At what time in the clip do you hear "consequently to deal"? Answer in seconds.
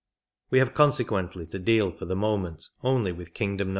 0.73-1.91